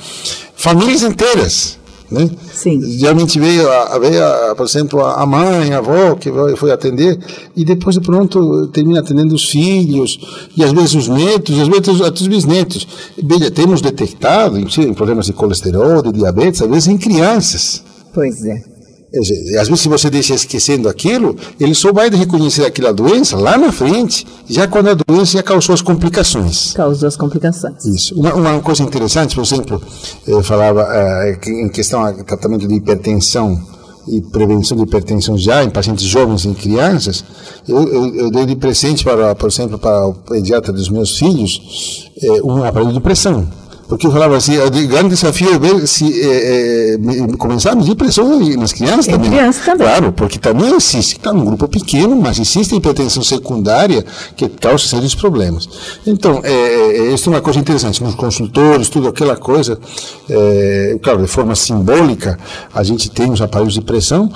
famílias 0.54 1.02
inteiras 1.02 1.79
né? 2.10 2.28
Sim. 2.52 2.80
Geralmente 2.98 3.38
veio, 3.38 3.70
a, 3.70 3.98
veio 3.98 4.24
a, 4.24 4.54
por 4.54 4.66
exemplo, 4.66 5.04
a 5.04 5.24
mãe, 5.24 5.72
a 5.72 5.78
avó, 5.78 6.14
que 6.14 6.30
foi 6.56 6.72
atender, 6.72 7.18
e 7.56 7.64
depois 7.64 7.94
de 7.94 8.00
pronto 8.00 8.66
termina 8.68 9.00
atendendo 9.00 9.34
os 9.34 9.48
filhos, 9.48 10.48
e 10.56 10.64
às 10.64 10.72
vezes 10.72 10.94
os 10.94 11.08
netos, 11.08 11.56
e 11.56 11.60
às 11.60 11.68
vezes 11.68 11.88
os, 11.88 12.00
os 12.00 12.26
bisnetos. 12.26 12.86
Veja, 13.22 13.50
temos 13.50 13.80
detectado 13.80 14.58
em 14.58 14.94
problemas 14.94 15.26
de 15.26 15.32
colesterol, 15.32 16.02
de 16.02 16.12
diabetes, 16.12 16.62
às 16.62 16.68
vezes 16.68 16.88
em 16.88 16.98
crianças. 16.98 17.82
Pois 18.12 18.44
é. 18.44 18.69
Às 19.12 19.28
vezes, 19.28 19.80
se 19.80 19.88
você 19.88 20.08
deixa 20.08 20.34
esquecendo 20.34 20.88
aquilo, 20.88 21.36
ele 21.58 21.74
só 21.74 21.92
vai 21.92 22.08
reconhecer 22.10 22.64
aquela 22.64 22.92
doença 22.92 23.36
lá 23.36 23.58
na 23.58 23.72
frente, 23.72 24.26
já 24.48 24.68
quando 24.68 24.88
a 24.88 24.94
doença 24.94 25.32
já 25.32 25.42
causou 25.42 25.74
as 25.74 25.82
complicações. 25.82 26.72
Causou 26.72 27.08
as 27.08 27.16
complicações. 27.16 27.84
Isso. 27.84 28.14
Uma, 28.14 28.34
uma 28.34 28.60
coisa 28.60 28.82
interessante, 28.82 29.34
por 29.34 29.42
exemplo, 29.42 29.82
eu 30.26 30.42
falava 30.42 30.84
uh, 30.84 31.50
em 31.50 31.68
questão 31.68 32.12
de 32.12 32.22
tratamento 32.22 32.68
de 32.68 32.74
hipertensão 32.74 33.60
e 34.06 34.20
prevenção 34.20 34.76
de 34.76 34.84
hipertensão 34.84 35.36
já 35.36 35.62
em 35.64 35.70
pacientes 35.70 36.04
jovens 36.04 36.44
e 36.44 36.54
crianças, 36.54 37.24
eu, 37.68 37.82
eu, 37.88 38.14
eu 38.14 38.30
dei 38.30 38.46
de 38.46 38.56
presente, 38.56 39.04
para, 39.04 39.34
por 39.34 39.48
exemplo, 39.48 39.78
para 39.78 40.06
o 40.06 40.14
pediatra 40.14 40.72
dos 40.72 40.88
meus 40.88 41.18
filhos, 41.18 42.10
eh, 42.22 42.42
um 42.42 42.64
aparelho 42.64 42.92
de 42.92 43.00
pressão 43.00 43.46
porque 43.90 44.06
eu 44.06 44.12
falava 44.12 44.36
assim, 44.36 44.56
o 44.56 44.70
grande 44.70 45.08
desafio 45.08 45.52
é 45.52 45.58
ver 45.58 45.84
se 45.88 46.04
é, 46.22 46.94
é, 46.94 47.36
começar 47.36 47.72
a 47.72 47.74
medir 47.74 47.96
pressão 47.96 48.38
nas 48.56 48.72
crianças 48.72 49.08
em 49.08 49.10
também. 49.10 49.30
Criança 49.30 49.60
também. 49.64 49.84
Claro, 49.84 50.12
porque 50.12 50.38
também 50.38 50.72
existe, 50.76 51.16
está 51.16 51.32
num 51.32 51.44
grupo 51.44 51.66
pequeno, 51.66 52.14
mas 52.14 52.38
existe 52.38 52.76
hipertensão 52.76 53.20
secundária 53.20 54.04
que 54.36 54.48
causa 54.48 54.86
sérios 54.86 55.16
problemas. 55.16 55.68
Então, 56.06 56.40
é, 56.44 56.52
é, 56.52 57.12
isso 57.12 57.28
é 57.28 57.32
uma 57.32 57.40
coisa 57.40 57.58
interessante. 57.58 58.00
Nos 58.00 58.14
consultores, 58.14 58.88
tudo 58.88 59.08
aquela 59.08 59.36
coisa, 59.36 59.76
é, 60.28 60.96
claro, 61.02 61.22
de 61.22 61.26
forma 61.26 61.56
simbólica, 61.56 62.38
a 62.72 62.84
gente 62.84 63.10
tem 63.10 63.28
os 63.32 63.42
aparelhos 63.42 63.74
de 63.74 63.80
pressão, 63.80 64.30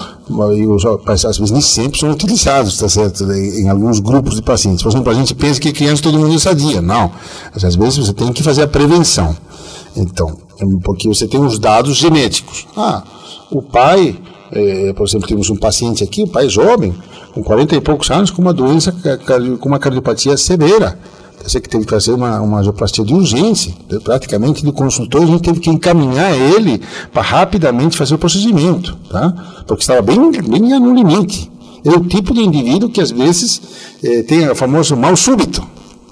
e 0.57 0.67
os, 0.67 0.85
às 1.07 1.39
vezes 1.39 1.53
nem 1.53 1.61
sempre 1.61 2.01
são 2.01 2.11
utilizados, 2.11 2.77
tá 2.77 2.89
certo? 2.89 3.23
Em 3.33 3.69
alguns 3.69 4.01
grupos 4.01 4.35
de 4.35 4.43
pacientes. 4.43 4.83
Por 4.83 4.91
exemplo, 4.91 5.13
a 5.13 5.15
gente 5.15 5.33
pensa 5.33 5.61
que 5.61 5.71
criança 5.71 6.03
todo 6.03 6.19
mundo 6.19 6.35
é 6.35 6.39
sadia. 6.41 6.83
Não. 6.83 7.13
Às 7.55 7.77
vezes 7.77 7.99
você 7.99 8.13
tem 8.13 8.33
que 8.33 8.43
fazer 8.43 8.63
a 8.63 8.67
prevenção. 8.67 9.44
Então, 9.97 10.37
porque 10.83 11.09
você 11.09 11.27
tem 11.27 11.41
os 11.41 11.59
dados 11.59 11.97
genéticos. 11.97 12.67
Ah, 12.77 13.03
o 13.51 13.63
pai, 13.63 14.19
é, 14.53 14.93
por 14.93 15.07
exemplo, 15.07 15.29
temos 15.29 15.51
um 15.51 15.57
paciente 15.57 16.03
aqui, 16.03 16.23
o 16.23 16.29
pai 16.29 16.49
jovem, 16.49 16.95
com 17.33 17.43
40 17.43 17.77
e 17.77 17.81
poucos 17.81 18.11
anos, 18.11 18.31
com 18.31 18.43
uma 18.43 18.53
doença, 18.53 18.95
com 19.61 19.69
uma 19.69 19.79
cardiopatia 19.79 20.37
severa. 20.37 20.99
Você 21.43 21.61
que 21.61 21.69
teve 21.69 21.85
que 21.85 21.91
fazer 21.91 22.13
uma, 22.13 22.41
uma 22.41 22.61
angioplastia 22.61 23.05
de 23.05 23.13
urgência, 23.13 23.75
praticamente 24.03 24.65
de 24.65 24.73
consultor, 24.73 25.23
a 25.23 25.27
gente 25.27 25.43
teve 25.43 25.61
que 25.61 25.69
encaminhar 25.69 26.33
ele 26.33 26.81
para 27.13 27.21
rapidamente 27.21 27.99
fazer 27.99 28.15
o 28.15 28.19
procedimento, 28.19 28.97
tá? 29.11 29.63
Porque 29.67 29.83
estava 29.83 30.01
bem, 30.01 30.31
bem 30.31 30.81
no 30.81 30.95
limite. 30.95 31.51
É 31.85 31.91
o 31.91 32.01
tipo 32.01 32.33
de 32.33 32.41
indivíduo 32.41 32.89
que 32.89 32.99
às 32.99 33.11
vezes 33.11 33.61
é, 34.03 34.23
tem 34.23 34.49
o 34.49 34.55
famoso 34.55 34.97
mal 34.97 35.15
súbito. 35.17 35.63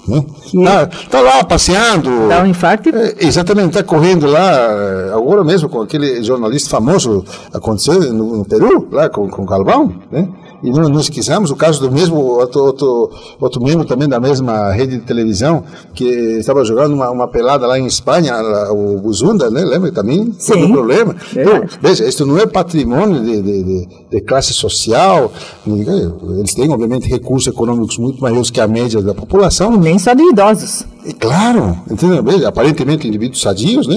Né? 0.07 0.25
Tá, 0.65 0.87
tá, 1.11 1.21
lá 1.21 1.45
passeando. 1.45 2.29
Dá 2.29 2.43
um 2.43 2.47
infarto? 2.47 2.89
É, 2.89 3.15
exatamente, 3.21 3.69
está 3.69 3.83
correndo 3.83 4.27
lá, 4.27 4.51
é, 4.51 5.13
agora 5.15 5.45
mesmo 5.45 5.69
com 5.69 5.81
aquele 5.81 6.23
jornalista 6.23 6.71
famoso, 6.71 7.25
aconteceu 7.53 8.13
no, 8.13 8.39
no 8.39 8.45
Peru, 8.45 8.89
lá 8.91 9.09
com, 9.09 9.29
com 9.29 9.43
o 9.43 9.47
Galvão, 9.47 9.95
né? 10.11 10.29
E 10.63 10.71
não, 10.71 10.89
não 10.89 11.01
esqueçamos 11.01 11.51
o 11.51 11.57
caso 11.57 11.81
do 11.81 11.91
mesmo 11.91 12.17
outro, 12.17 12.63
outro, 12.63 13.11
outro 13.41 13.63
membro 13.63 13.85
também 13.85 14.09
da 14.09 14.21
mesma 14.21 14.73
rede 14.73 14.99
de 14.99 15.05
televisão 15.05 15.65
que 15.95 16.05
estava 16.05 16.65
jogando 16.65 16.95
uma, 16.95 17.11
uma 17.11 17.29
pelada 17.29 17.67
lá 17.67 17.79
em 17.79 17.87
Espanha, 17.87 18.35
o 18.71 18.99
Buzunda, 18.99 19.51
né? 19.51 19.65
Lembra 19.65 19.91
também? 19.91 20.33
Sim. 20.39 20.65
o 20.65 20.73
problema. 20.73 21.17
Então, 21.33 21.65
veja, 21.81 22.07
isso 22.07 22.25
não 22.25 22.39
é 22.39 22.47
patrimônio 22.47 23.23
de, 23.23 23.43
de, 23.43 23.63
de, 23.65 23.89
de, 24.11 24.21
classe 24.21 24.53
social. 24.53 25.33
Eles 25.67 26.55
têm, 26.55 26.71
obviamente, 26.71 27.09
recursos 27.09 27.53
econômicos 27.53 27.99
muito 27.99 28.21
maiores 28.21 28.51
que 28.51 28.61
a 28.61 28.69
média 28.69 29.03
da 29.03 29.15
população. 29.15 29.77
Nem 29.77 29.99
só 29.99 30.15
de 30.15 30.23
idosos. 30.23 30.85
E, 31.05 31.13
claro, 31.13 31.77
entendeu? 31.91 32.23
Veja, 32.23 32.49
aparentemente 32.49 33.09
indivíduos 33.09 33.41
sadios, 33.41 33.89
né? 33.89 33.97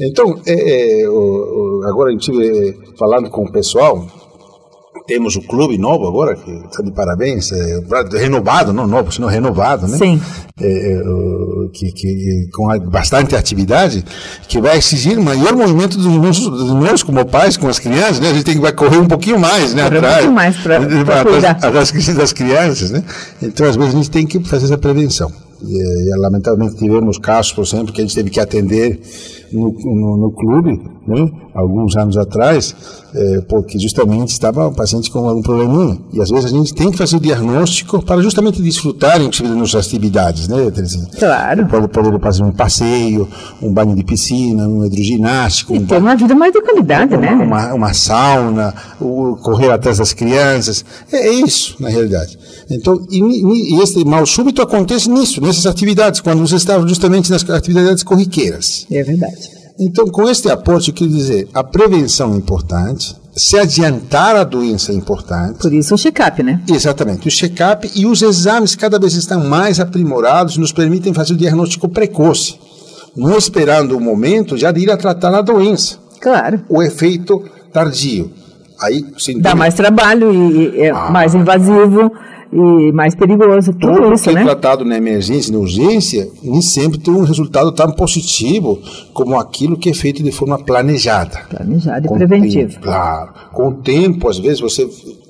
Então, 0.00 0.38
é, 0.46 1.02
é, 1.02 1.06
agora 1.86 2.10
a 2.10 2.12
gente 2.12 2.30
é, 2.42 2.74
falando 2.98 3.30
com 3.30 3.44
o 3.44 3.52
pessoal, 3.52 4.06
temos 5.06 5.36
o 5.36 5.42
clube 5.42 5.78
novo 5.78 6.06
agora, 6.06 6.34
que 6.34 6.50
está 6.50 6.82
de 6.82 6.92
parabéns, 6.92 7.50
é, 7.52 7.80
renovado, 8.18 8.72
não 8.72 8.86
novo, 8.86 9.12
senão 9.12 9.28
renovado, 9.28 9.86
né? 9.86 9.96
Sim. 9.96 10.20
É, 10.60 10.66
é 10.66 11.02
que, 11.72 11.92
que, 11.92 12.48
com 12.52 12.66
bastante 12.90 13.34
atividade, 13.34 14.04
que 14.48 14.60
vai 14.60 14.76
exigir 14.76 15.18
maior 15.18 15.54
movimento 15.56 15.96
dos 15.96 16.06
nossos, 16.06 16.48
dos 16.48 16.70
nós 16.74 17.02
como 17.02 17.24
pais, 17.24 17.56
com 17.56 17.68
as 17.68 17.78
crianças, 17.78 18.20
né? 18.20 18.30
A 18.30 18.34
gente 18.34 18.44
tem 18.44 18.54
que 18.54 18.60
vai 18.60 18.72
correr 18.72 18.98
um 18.98 19.08
pouquinho 19.08 19.38
mais, 19.38 19.74
né? 19.74 19.84
Correr 19.84 19.98
atrás, 19.98 20.14
um 20.14 20.18
pouquinho 20.18 20.34
mais 20.34 20.56
para. 20.56 21.50
Atrás 21.50 21.92
das 22.14 22.32
crianças, 22.32 22.90
né? 22.90 23.02
Então, 23.40 23.66
às 23.66 23.76
vezes, 23.76 23.94
a 23.94 23.96
gente 23.96 24.10
tem 24.10 24.26
que 24.26 24.42
fazer 24.44 24.66
essa 24.66 24.78
prevenção. 24.78 25.32
E, 25.62 26.10
e, 26.10 26.18
lamentavelmente 26.18 26.76
tivemos 26.76 27.18
casos, 27.18 27.52
por 27.52 27.64
exemplo, 27.64 27.92
que 27.92 28.00
a 28.00 28.04
gente 28.04 28.14
teve 28.14 28.30
que 28.30 28.40
atender 28.40 29.00
no, 29.52 29.72
no, 29.72 30.16
no 30.16 30.32
clube, 30.32 30.80
né, 31.06 31.30
alguns 31.54 31.96
anos 31.96 32.16
atrás, 32.16 32.74
é, 33.14 33.40
porque 33.48 33.78
justamente 33.78 34.28
estava 34.28 34.68
o 34.68 34.72
paciente 34.72 35.10
com 35.10 35.28
algum 35.28 35.42
probleminha. 35.42 35.98
E 36.12 36.20
às 36.20 36.30
vezes 36.30 36.46
a 36.46 36.48
gente 36.48 36.72
tem 36.74 36.90
que 36.90 36.96
fazer 36.96 37.16
o 37.16 37.20
diagnóstico 37.20 38.02
para 38.02 38.22
justamente 38.22 38.62
desfrutar, 38.62 39.20
inclusive, 39.20 39.48
das 39.48 39.58
nossas 39.58 39.86
atividades, 39.86 40.48
né, 40.48 40.70
Terezinha? 40.70 41.06
Claro. 41.18 41.66
Pode, 41.66 41.88
poder 41.88 42.20
fazer 42.20 42.42
um 42.42 42.52
passeio, 42.52 43.28
um 43.60 43.72
banho 43.72 43.94
de 43.94 44.04
piscina, 44.04 44.66
um 44.68 44.84
hidroginástico. 44.84 45.74
E 45.74 45.78
um 45.78 45.86
ter 45.86 45.98
uma 45.98 46.16
vida 46.16 46.34
mais 46.34 46.52
de 46.52 46.60
qualidade, 46.62 47.14
uma, 47.14 47.20
né? 47.20 47.32
Uma, 47.32 47.74
uma 47.74 47.94
sauna, 47.94 48.74
correr 49.42 49.70
atrás 49.70 49.98
das 49.98 50.12
crianças. 50.12 50.84
É, 51.12 51.28
é 51.28 51.32
isso, 51.32 51.76
na 51.80 51.88
realidade. 51.88 52.38
Então, 52.70 53.06
e, 53.10 53.74
e 53.74 53.82
esse 53.82 54.04
mal 54.04 54.24
súbito 54.26 54.62
acontece 54.62 55.10
nisso, 55.10 55.40
nessas 55.40 55.66
atividades, 55.66 56.20
quando 56.20 56.46
você 56.46 56.56
está 56.56 56.78
justamente 56.86 57.30
nas 57.30 57.48
atividades 57.50 58.02
corriqueiras. 58.02 58.86
É 58.90 59.02
verdade. 59.02 59.62
Então, 59.78 60.06
com 60.06 60.28
este 60.28 60.48
aporte, 60.50 60.88
eu 60.88 60.94
quero 60.94 61.10
dizer, 61.10 61.48
a 61.52 61.64
prevenção 61.64 62.34
é 62.34 62.36
importante, 62.36 63.16
se 63.34 63.58
adiantar 63.58 64.36
a 64.36 64.44
doença 64.44 64.92
é 64.92 64.94
importante. 64.94 65.58
Por 65.58 65.72
isso 65.72 65.94
o 65.94 65.98
check-up, 65.98 66.42
né? 66.42 66.60
Exatamente. 66.68 67.28
O 67.28 67.30
check-up 67.30 67.90
e 67.94 68.06
os 68.06 68.20
exames 68.22 68.76
cada 68.76 68.98
vez 68.98 69.14
estão 69.14 69.42
mais 69.42 69.80
aprimorados, 69.80 70.56
nos 70.56 70.72
permitem 70.72 71.14
fazer 71.14 71.32
o 71.32 71.36
diagnóstico 71.36 71.88
precoce, 71.88 72.56
não 73.16 73.38
esperando 73.38 73.96
o 73.96 74.00
momento 74.00 74.56
já 74.56 74.70
de 74.70 74.80
ir 74.80 74.90
a 74.90 74.96
tratar 74.96 75.34
a 75.34 75.40
doença. 75.40 75.96
Claro. 76.20 76.60
O 76.68 76.82
efeito 76.82 77.42
tardio. 77.72 78.30
Aí, 78.80 79.04
Dá 79.38 79.54
mais 79.54 79.74
trabalho 79.74 80.32
e 80.32 80.80
é 80.80 80.90
ah. 80.90 81.10
mais 81.10 81.34
invasivo 81.34 82.12
e 82.52 82.92
mais 82.92 83.14
perigoso. 83.14 83.72
Tudo, 83.72 83.94
tudo 83.94 84.12
isso, 84.12 84.28
que 84.28 84.34
né? 84.34 84.42
é 84.42 84.44
tratado 84.44 84.84
na 84.84 84.96
emergência 84.96 85.52
na 85.52 85.58
urgência, 85.58 86.28
nem 86.42 86.60
sempre 86.60 86.98
tem 86.98 87.12
um 87.12 87.24
resultado 87.24 87.72
tão 87.72 87.90
positivo 87.92 88.78
como 89.14 89.38
aquilo 89.38 89.76
que 89.76 89.88
é 89.88 89.94
feito 89.94 90.22
de 90.22 90.30
forma 90.30 90.58
planejada. 90.58 91.40
Planejada 91.48 92.06
e 92.06 92.12
preventiva. 92.12 92.78
Claro. 92.80 93.30
Com 93.52 93.68
o 93.68 93.74
tempo, 93.74 94.28
às 94.28 94.38
vezes, 94.38 94.60
você 94.60 94.86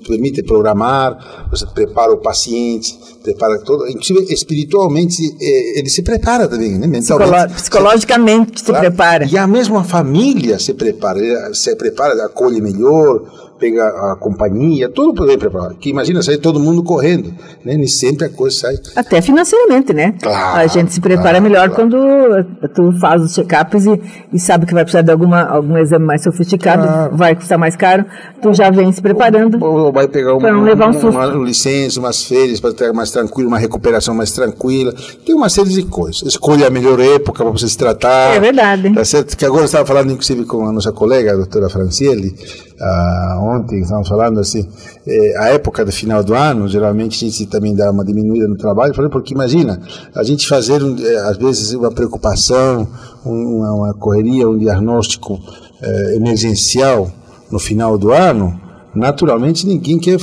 permite 0.06 0.42
programar, 0.42 1.46
você 1.48 1.64
prepara 1.66 2.12
o 2.12 2.18
paciente, 2.18 2.98
prepara 3.22 3.58
todo, 3.60 3.86
inclusive 3.88 4.32
espiritualmente 4.32 5.22
eh, 5.40 5.78
ele 5.78 5.88
se 5.88 6.02
prepara 6.02 6.48
também, 6.48 6.76
né? 6.76 6.88
Mentalmente. 6.88 7.30
Psicolo 7.54 7.54
psicologicamente 7.54 8.60
se, 8.60 8.66
se 8.66 8.72
prepara. 8.72 9.24
E 9.30 9.38
a 9.38 9.46
mesma 9.46 9.84
família 9.84 10.58
se 10.58 10.74
prepara, 10.74 11.54
se 11.54 11.74
prepara, 11.76 12.24
acolhe 12.24 12.60
melhor, 12.60 13.22
pega 13.62 13.86
a 13.86 14.16
companhia, 14.16 14.88
tudo 14.88 15.14
poder 15.14 15.38
preparar. 15.38 15.74
Que 15.74 15.88
imagina 15.90 16.20
sair 16.20 16.38
todo 16.38 16.58
mundo 16.58 16.82
correndo, 16.82 17.32
né? 17.64 17.76
Nem 17.76 17.86
sempre 17.86 18.26
a 18.26 18.28
coisa 18.28 18.58
sai. 18.58 18.74
Até 18.96 19.22
financeiramente, 19.22 19.92
né? 19.92 20.14
Claro, 20.20 20.58
a 20.58 20.66
gente 20.66 20.92
se 20.92 21.00
prepara 21.00 21.38
claro, 21.38 21.44
melhor 21.44 21.70
claro. 21.70 21.88
quando 21.88 22.68
tu 22.74 22.92
faz 22.98 23.22
os 23.22 23.32
check-ups 23.32 23.86
e, 23.86 24.00
e, 24.32 24.38
sabe 24.40 24.66
que 24.66 24.74
vai 24.74 24.82
precisar 24.82 25.02
de 25.02 25.12
alguma, 25.12 25.42
algum 25.42 25.78
exame 25.78 26.04
mais 26.04 26.24
sofisticado, 26.24 26.82
claro. 26.82 27.16
vai 27.16 27.36
custar 27.36 27.56
mais 27.56 27.76
caro, 27.76 28.04
tu 28.42 28.52
já 28.52 28.68
vem 28.70 28.90
se 28.90 29.00
preparando. 29.00 29.64
Ou, 29.64 29.86
ou 29.86 29.92
vai 29.92 30.08
pegar 30.08 30.34
uma, 30.34 30.50
não 30.50 30.64
levar 30.64 30.88
um 30.88 30.92
susto. 30.92 31.10
uma 31.10 31.26
licença, 31.26 32.00
umas 32.00 32.24
férias 32.24 32.58
para 32.58 32.72
ter 32.72 32.92
mais 32.92 33.12
tranquilo, 33.12 33.48
uma 33.48 33.58
recuperação 33.58 34.12
mais 34.12 34.32
tranquila. 34.32 34.92
Tem 35.24 35.36
uma 35.36 35.48
série 35.48 35.70
de 35.70 35.84
coisas. 35.84 36.22
Escolha 36.22 36.66
a 36.66 36.70
melhor 36.70 36.98
época 36.98 37.44
para 37.44 37.52
você 37.52 37.68
se 37.68 37.78
tratar. 37.78 38.34
É 38.34 38.40
verdade. 38.40 38.92
Tá 38.92 39.04
certo? 39.04 39.36
Que 39.36 39.44
agora 39.44 39.62
eu 39.62 39.66
estava 39.66 39.86
falando, 39.86 40.10
inclusive, 40.10 40.44
com 40.44 40.66
a 40.66 40.72
nossa 40.72 40.90
colega, 40.90 41.32
a 41.32 41.36
doutora 41.36 41.68
Franciele, 41.68 42.34
ah, 42.80 43.38
ontem 43.52 43.80
estávamos 43.80 44.08
falando 44.08 44.40
assim, 44.40 44.68
eh, 45.06 45.34
a 45.38 45.48
época 45.48 45.84
do 45.84 45.92
final 45.92 46.22
do 46.24 46.34
ano, 46.34 46.68
geralmente 46.68 47.24
a 47.24 47.28
gente 47.28 47.46
também 47.46 47.74
dá 47.74 47.90
uma 47.90 48.04
diminuída 48.04 48.48
no 48.48 48.56
trabalho, 48.56 48.92
porque 49.10 49.34
imagina, 49.34 49.80
a 50.14 50.22
gente 50.22 50.48
fazer, 50.48 50.80
eh, 50.82 51.16
às 51.28 51.36
vezes, 51.36 51.72
uma 51.72 51.90
preocupação, 51.90 52.88
uma, 53.24 53.72
uma 53.72 53.94
correria, 53.94 54.48
um 54.48 54.58
diagnóstico 54.58 55.40
eh, 55.80 56.16
emergencial 56.16 57.10
no 57.50 57.58
final 57.58 57.98
do 57.98 58.12
ano, 58.12 58.58
naturalmente 58.94 59.66
ninguém 59.66 59.98
quer 59.98 60.18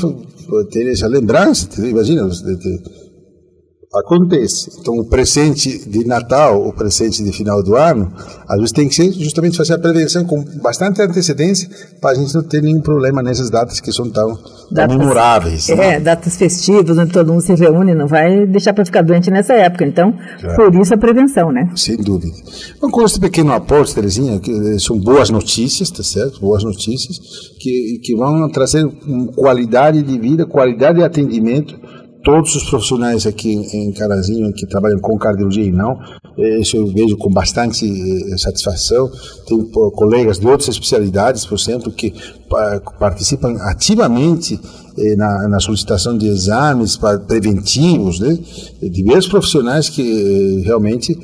ter 0.72 0.90
essa 0.92 1.08
lembrança, 1.08 1.68
imagina, 1.86 2.28
acontece. 3.94 4.70
Então, 4.80 4.94
o 5.00 5.06
presente 5.06 5.90
de 5.90 6.06
Natal, 6.06 6.64
o 6.68 6.72
presente 6.72 7.24
de 7.24 7.32
final 7.32 7.64
do 7.64 7.76
ano, 7.76 8.14
às 8.48 8.58
vezes 8.58 8.72
tem 8.72 8.88
que 8.88 8.94
ser 8.94 9.12
justamente 9.14 9.58
fazer 9.58 9.74
a 9.74 9.80
prevenção 9.80 10.24
com 10.26 10.44
bastante 10.62 11.02
antecedência 11.02 11.68
para 12.00 12.12
a 12.12 12.14
gente 12.14 12.34
não 12.36 12.44
ter 12.44 12.62
nenhum 12.62 12.82
problema 12.82 13.24
nessas 13.24 13.50
datas 13.50 13.80
que 13.80 13.92
são 13.92 14.08
tão, 14.08 14.38
datas, 14.72 14.96
memoráveis. 14.96 15.70
É, 15.70 15.76
né? 15.76 16.00
datas 16.00 16.38
festivas, 16.38 16.98
onde 17.00 17.12
todo 17.12 17.32
mundo 17.32 17.42
se 17.42 17.56
reúne, 17.56 17.96
não 17.96 18.06
vai 18.06 18.46
deixar 18.46 18.74
para 18.74 18.86
ficar 18.86 19.02
doente 19.02 19.32
nessa 19.32 19.54
época. 19.54 19.86
Então, 19.86 20.14
por 20.56 20.74
isso 20.76 20.94
a 20.94 20.98
prevenção, 20.98 21.52
né? 21.52 21.72
Sem 21.76 21.98
dúvida. 21.98 22.36
Então, 22.78 22.92
com 22.92 23.02
esse 23.04 23.20
pequeno 23.20 23.52
aporte, 23.54 23.96
Terezinha, 23.96 24.40
que 24.40 24.52
eh, 24.52 24.78
são 24.78 25.00
boas 25.00 25.32
notícias, 25.32 25.90
tá 25.90 26.04
certo? 26.04 26.40
Boas 26.40 26.64
notícias 26.64 27.18
que, 27.60 28.00
que 28.04 28.16
vão 28.16 28.48
trazer 28.52 28.86
qualidade 29.36 30.04
de 30.04 30.20
vida, 30.20 30.46
qualidade 30.46 31.00
de 31.00 31.04
atendimento 31.04 31.76
todos 32.24 32.56
os 32.56 32.70
profissionais 32.70 33.26
aqui 33.26 33.54
em 33.54 33.92
Carazinho 33.94 34.52
que 34.54 34.66
trabalham 34.66 35.00
com 35.00 35.18
cardiologia 35.18 35.64
e 35.64 35.72
não, 35.72 36.00
eh, 36.38 36.60
isso 36.60 36.76
eu 36.78 36.88
vejo 36.88 37.18
com 37.18 37.32
bastante 37.32 37.86
eh, 37.86 38.38
satisfação. 38.38 39.10
Tenho 39.48 39.70
colegas 39.92 40.40
de 40.40 40.48
outras 40.48 40.70
especialidades, 40.70 41.46
por 41.46 41.58
exemplo, 41.58 41.92
que 41.92 42.14
participam 43.00 43.56
ativamente 43.62 44.60
eh, 44.98 45.16
na, 45.16 45.48
na, 45.48 45.60
solicitação 45.60 46.18
de 46.18 46.28
exames 46.28 46.98
preventivos, 47.28 48.20
né? 48.20 48.38
diversos 48.82 49.30
profissionais 49.30 49.90
que 49.90 50.62
realmente 50.66 51.18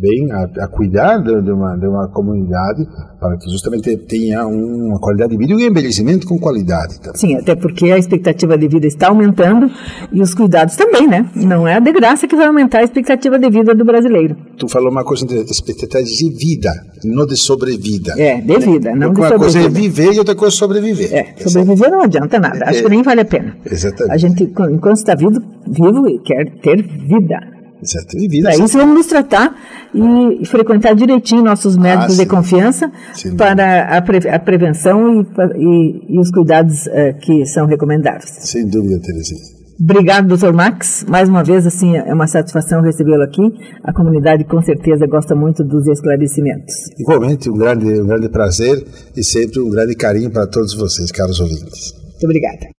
vêm 0.00 0.30
a, 0.32 0.64
a 0.64 0.68
cuidar 0.68 1.18
de, 1.18 1.42
de, 1.42 1.50
uma, 1.50 1.76
de 1.76 1.86
uma 1.86 2.08
comunidade 2.08 2.86
para 3.20 3.36
que 3.36 3.50
justamente 3.50 3.96
tenha 3.96 4.46
uma 4.46 4.98
qualidade 4.98 5.32
de 5.32 5.38
vida 5.38 5.52
e 5.52 5.56
um 5.56 5.60
envelhecimento 5.60 6.26
com 6.26 6.38
qualidade. 6.38 7.00
Também. 7.00 7.16
Sim, 7.16 7.34
até 7.36 7.54
porque 7.54 7.90
a 7.90 7.98
expectativa 7.98 8.56
de 8.56 8.68
vida 8.68 8.86
está 8.86 9.08
aumentando 9.08 9.70
e 10.12 10.20
os 10.20 10.34
cuidados 10.34 10.76
também, 10.76 11.06
né? 11.06 11.28
Não 11.34 11.66
é 11.66 11.74
a 11.74 11.80
de 11.80 11.92
graça 11.92 12.26
que 12.26 12.36
vai 12.36 12.46
aumentar 12.46 12.80
a 12.80 12.84
expectativa 12.84 13.38
de 13.38 13.50
vida 13.50 13.74
do 13.74 13.84
brasileiro. 13.84 14.36
Tu 14.58 14.68
falou 14.68 14.90
uma 14.90 15.04
coisa 15.04 15.26
de 15.26 15.36
expectativa 15.36 16.02
de 16.02 16.30
vida, 16.30 16.72
não 17.04 17.26
de 17.26 17.36
sobrevida. 17.36 18.14
É, 18.18 18.40
de 18.40 18.58
vida, 18.58 18.94
não 18.94 19.12
porque 19.12 19.22
de 19.22 19.28
sobrevida. 19.28 19.34
Uma 19.34 19.38
coisa 19.38 19.60
é 19.60 19.68
viver 19.68 20.12
e 20.12 20.18
outra 20.18 20.34
coisa 20.34 20.54
é 20.54 20.58
sobreviver. 20.58 21.14
É, 21.14 21.34
sobreviver 21.48 21.90
não 21.90 22.02
adianta 22.02 22.38
nada, 22.38 22.64
acho 22.66 22.80
é, 22.80 22.82
que 22.82 22.88
nem 22.88 23.02
vale 23.02 23.20
a 23.20 23.24
pena. 23.24 23.56
Exatamente. 23.70 24.12
A 24.12 24.16
gente, 24.16 24.44
enquanto 24.44 24.96
está 24.96 25.14
vivo, 25.14 25.40
vivo 25.66 26.22
quer 26.24 26.50
ter 26.60 26.82
vida. 26.82 27.55
Certo. 27.82 28.16
E 28.16 28.28
vida, 28.28 28.50
isso 28.50 28.78
vamos 28.78 28.94
nos 28.94 29.06
tratar 29.06 29.54
e, 29.94 30.46
frequentar 30.46 30.94
direitinho 30.94 31.42
nossos 31.42 31.76
médicos 31.76 32.18
ah, 32.18 32.22
de 32.22 32.28
confiança 32.28 32.90
sim. 33.14 33.36
para 33.36 33.96
a, 33.96 34.02
pre, 34.02 34.28
a 34.28 34.38
prevenção 34.38 35.20
e, 35.20 35.26
e, 35.56 36.14
e, 36.16 36.18
os 36.18 36.30
cuidados 36.30 36.86
uh, 36.86 37.18
que 37.20 37.44
são 37.46 37.66
recomendáveis. 37.66 38.30
Sem 38.40 38.66
dúvida, 38.66 38.98
Terezinha. 39.00 39.56
Obrigado, 39.78 40.28
doutor 40.28 40.54
Max. 40.54 41.04
Mais 41.06 41.28
uma 41.28 41.44
vez, 41.44 41.66
assim, 41.66 41.96
é 41.96 42.14
uma 42.14 42.26
satisfação 42.26 42.80
recebê-lo 42.80 43.22
aqui. 43.22 43.42
A 43.84 43.92
comunidade, 43.92 44.44
com 44.44 44.62
certeza, 44.62 45.06
gosta 45.06 45.34
muito 45.34 45.62
dos 45.62 45.86
esclarecimentos. 45.86 46.74
Igualmente, 46.98 47.50
um 47.50 47.54
grande, 47.54 47.84
um 48.00 48.06
grande 48.06 48.30
prazer 48.30 48.82
e 49.14 49.22
sempre 49.22 49.60
um 49.60 49.68
grande 49.68 49.94
carinho 49.94 50.30
para 50.30 50.46
todos 50.46 50.74
vocês, 50.74 51.12
caros 51.12 51.40
ouvintes. 51.40 51.92
Muito 51.92 52.24
obrigada. 52.24 52.68